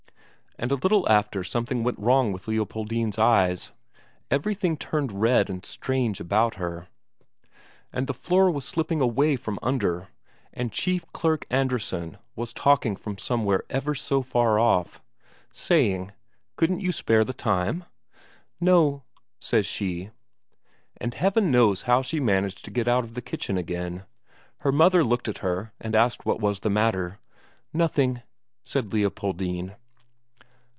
[0.59, 3.71] And a little after something went wrong with Leopoldine's eyes;
[4.29, 6.87] everything turned red and strange about her,
[7.91, 10.09] and the floor was slipping away from under,
[10.53, 15.01] and Chief Clerk Andresen was talking from somewhere ever so far off.
[15.51, 16.11] Saying:
[16.57, 17.85] "Couldn't you spare the time?"
[18.59, 19.03] "No,"
[19.39, 20.11] says she.
[20.97, 24.03] And Heaven knows how she managed to get out of the kitchen again.
[24.59, 27.19] Her mother looked at her and asked what was the matter.
[27.73, 28.21] "Nothing,"
[28.63, 29.75] said Leopoldine.